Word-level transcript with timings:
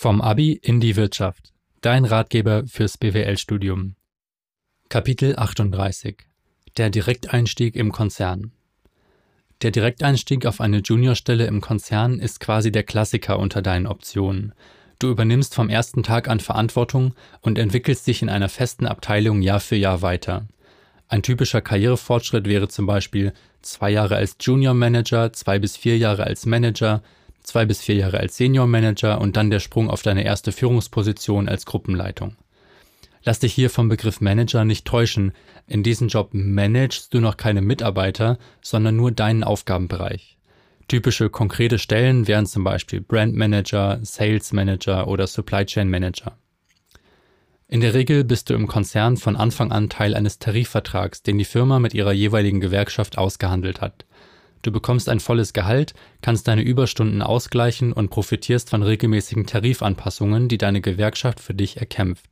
Vom 0.00 0.20
Abi 0.20 0.52
in 0.52 0.78
die 0.78 0.94
Wirtschaft. 0.94 1.52
Dein 1.80 2.04
Ratgeber 2.04 2.64
fürs 2.68 2.98
BWL-Studium. 2.98 3.96
Kapitel 4.88 5.34
38. 5.34 6.18
Der 6.76 6.90
Direkteinstieg 6.90 7.74
im 7.74 7.90
Konzern. 7.90 8.52
Der 9.60 9.72
Direkteinstieg 9.72 10.46
auf 10.46 10.60
eine 10.60 10.82
Juniorstelle 10.82 11.48
im 11.48 11.60
Konzern 11.60 12.20
ist 12.20 12.38
quasi 12.38 12.70
der 12.70 12.84
Klassiker 12.84 13.40
unter 13.40 13.60
deinen 13.60 13.88
Optionen. 13.88 14.54
Du 15.00 15.10
übernimmst 15.10 15.56
vom 15.56 15.68
ersten 15.68 16.04
Tag 16.04 16.28
an 16.28 16.38
Verantwortung 16.38 17.14
und 17.40 17.58
entwickelst 17.58 18.06
dich 18.06 18.22
in 18.22 18.28
einer 18.28 18.48
festen 18.48 18.86
Abteilung 18.86 19.42
Jahr 19.42 19.58
für 19.58 19.74
Jahr 19.74 20.00
weiter. 20.00 20.46
Ein 21.08 21.24
typischer 21.24 21.60
Karrierefortschritt 21.60 22.46
wäre 22.46 22.68
zum 22.68 22.86
Beispiel 22.86 23.32
zwei 23.62 23.90
Jahre 23.90 24.14
als 24.14 24.36
Junior 24.38 24.74
Manager, 24.74 25.32
zwei 25.32 25.58
bis 25.58 25.76
vier 25.76 25.98
Jahre 25.98 26.22
als 26.22 26.46
Manager, 26.46 27.02
zwei 27.42 27.64
bis 27.64 27.80
vier 27.80 27.94
Jahre 27.96 28.18
als 28.18 28.36
Senior 28.36 28.66
Manager 28.66 29.20
und 29.20 29.36
dann 29.36 29.50
der 29.50 29.60
Sprung 29.60 29.90
auf 29.90 30.02
deine 30.02 30.24
erste 30.24 30.52
Führungsposition 30.52 31.48
als 31.48 31.66
Gruppenleitung. 31.66 32.36
Lass 33.24 33.40
dich 33.40 33.52
hier 33.52 33.70
vom 33.70 33.88
Begriff 33.88 34.20
Manager 34.20 34.64
nicht 34.64 34.86
täuschen. 34.86 35.32
In 35.66 35.82
diesem 35.82 36.08
Job 36.08 36.30
managst 36.32 37.12
du 37.12 37.20
noch 37.20 37.36
keine 37.36 37.60
Mitarbeiter, 37.60 38.38
sondern 38.62 38.96
nur 38.96 39.10
deinen 39.10 39.44
Aufgabenbereich. 39.44 40.38
Typische 40.88 41.28
konkrete 41.28 41.78
Stellen 41.78 42.26
wären 42.26 42.46
zum 42.46 42.64
Beispiel 42.64 43.02
Brand 43.02 43.34
Manager, 43.34 43.98
Sales 44.02 44.52
Manager 44.52 45.06
oder 45.06 45.26
Supply 45.26 45.66
Chain 45.66 45.90
Manager. 45.90 46.38
In 47.70 47.82
der 47.82 47.92
Regel 47.92 48.24
bist 48.24 48.48
du 48.48 48.54
im 48.54 48.66
Konzern 48.66 49.18
von 49.18 49.36
Anfang 49.36 49.70
an 49.70 49.90
Teil 49.90 50.14
eines 50.14 50.38
Tarifvertrags, 50.38 51.22
den 51.22 51.36
die 51.36 51.44
Firma 51.44 51.78
mit 51.78 51.92
ihrer 51.92 52.12
jeweiligen 52.12 52.60
Gewerkschaft 52.60 53.18
ausgehandelt 53.18 53.82
hat. 53.82 54.06
Du 54.62 54.72
bekommst 54.72 55.08
ein 55.08 55.20
volles 55.20 55.52
Gehalt, 55.52 55.94
kannst 56.20 56.48
deine 56.48 56.62
Überstunden 56.62 57.22
ausgleichen 57.22 57.92
und 57.92 58.10
profitierst 58.10 58.70
von 58.70 58.82
regelmäßigen 58.82 59.46
Tarifanpassungen, 59.46 60.48
die 60.48 60.58
deine 60.58 60.80
Gewerkschaft 60.80 61.40
für 61.40 61.54
dich 61.54 61.76
erkämpft. 61.76 62.28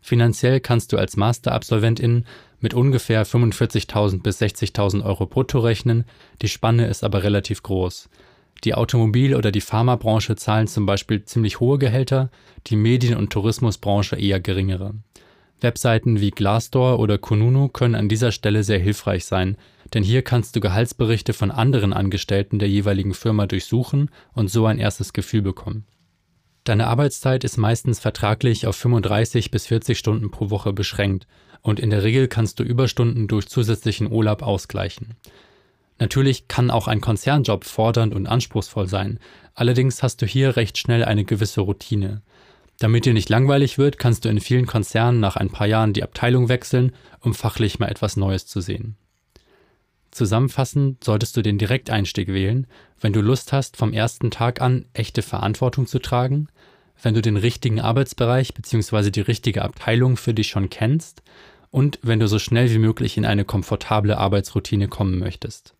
Finanziell 0.00 0.60
kannst 0.60 0.92
du 0.92 0.96
als 0.96 1.16
Masterabsolventin 1.16 2.24
mit 2.60 2.74
ungefähr 2.74 3.26
45.000 3.26 4.22
bis 4.22 4.40
60.000 4.40 5.04
Euro 5.04 5.26
brutto 5.26 5.58
rechnen, 5.60 6.04
die 6.40 6.48
Spanne 6.48 6.86
ist 6.86 7.04
aber 7.04 7.22
relativ 7.22 7.62
groß. 7.62 8.08
Die 8.64 8.74
Automobil- 8.74 9.34
oder 9.34 9.52
die 9.52 9.62
Pharmabranche 9.62 10.36
zahlen 10.36 10.66
zum 10.66 10.84
Beispiel 10.84 11.24
ziemlich 11.24 11.60
hohe 11.60 11.78
Gehälter, 11.78 12.30
die 12.66 12.76
Medien- 12.76 13.16
und 13.16 13.32
Tourismusbranche 13.32 14.16
eher 14.16 14.40
geringere. 14.40 14.94
Webseiten 15.62 16.20
wie 16.20 16.30
Glassdoor 16.30 16.98
oder 16.98 17.18
Kununu 17.18 17.68
können 17.68 17.94
an 17.94 18.08
dieser 18.08 18.32
Stelle 18.32 18.64
sehr 18.64 18.78
hilfreich 18.78 19.24
sein, 19.24 19.56
denn 19.94 20.02
hier 20.02 20.22
kannst 20.22 20.54
du 20.56 20.60
Gehaltsberichte 20.60 21.32
von 21.32 21.50
anderen 21.50 21.92
Angestellten 21.92 22.58
der 22.58 22.68
jeweiligen 22.68 23.14
Firma 23.14 23.46
durchsuchen 23.46 24.10
und 24.32 24.50
so 24.50 24.66
ein 24.66 24.78
erstes 24.78 25.12
Gefühl 25.12 25.42
bekommen. 25.42 25.84
Deine 26.64 26.86
Arbeitszeit 26.86 27.42
ist 27.42 27.56
meistens 27.56 28.00
vertraglich 28.00 28.66
auf 28.66 28.76
35 28.76 29.50
bis 29.50 29.66
40 29.66 29.98
Stunden 29.98 30.30
pro 30.30 30.50
Woche 30.50 30.72
beschränkt 30.72 31.26
und 31.62 31.80
in 31.80 31.90
der 31.90 32.02
Regel 32.02 32.28
kannst 32.28 32.60
du 32.60 32.62
Überstunden 32.62 33.28
durch 33.28 33.48
zusätzlichen 33.48 34.10
Urlaub 34.10 34.42
ausgleichen. 34.42 35.16
Natürlich 35.98 36.48
kann 36.48 36.70
auch 36.70 36.88
ein 36.88 37.00
Konzernjob 37.00 37.64
fordernd 37.64 38.14
und 38.14 38.26
anspruchsvoll 38.26 38.88
sein, 38.88 39.18
allerdings 39.54 40.02
hast 40.02 40.22
du 40.22 40.26
hier 40.26 40.56
recht 40.56 40.78
schnell 40.78 41.04
eine 41.04 41.24
gewisse 41.24 41.60
Routine. 41.60 42.22
Damit 42.80 43.04
dir 43.04 43.12
nicht 43.12 43.28
langweilig 43.28 43.76
wird, 43.76 43.98
kannst 43.98 44.24
du 44.24 44.30
in 44.30 44.40
vielen 44.40 44.64
Konzernen 44.64 45.20
nach 45.20 45.36
ein 45.36 45.50
paar 45.50 45.66
Jahren 45.66 45.92
die 45.92 46.02
Abteilung 46.02 46.48
wechseln, 46.48 46.92
um 47.20 47.34
fachlich 47.34 47.78
mal 47.78 47.88
etwas 47.88 48.16
Neues 48.16 48.46
zu 48.46 48.62
sehen. 48.62 48.96
Zusammenfassend 50.10 51.04
solltest 51.04 51.36
du 51.36 51.42
den 51.42 51.58
Direkteinstieg 51.58 52.28
wählen, 52.28 52.66
wenn 52.98 53.12
du 53.12 53.20
Lust 53.20 53.52
hast, 53.52 53.76
vom 53.76 53.92
ersten 53.92 54.30
Tag 54.30 54.62
an 54.62 54.86
echte 54.94 55.20
Verantwortung 55.20 55.86
zu 55.86 55.98
tragen, 55.98 56.48
wenn 57.02 57.12
du 57.12 57.20
den 57.20 57.36
richtigen 57.36 57.80
Arbeitsbereich 57.80 58.54
bzw. 58.54 59.10
die 59.10 59.20
richtige 59.20 59.62
Abteilung 59.62 60.16
für 60.16 60.32
dich 60.32 60.48
schon 60.48 60.70
kennst 60.70 61.22
und 61.70 61.98
wenn 62.02 62.18
du 62.18 62.28
so 62.28 62.38
schnell 62.38 62.70
wie 62.70 62.78
möglich 62.78 63.18
in 63.18 63.26
eine 63.26 63.44
komfortable 63.44 64.16
Arbeitsroutine 64.16 64.88
kommen 64.88 65.18
möchtest. 65.18 65.74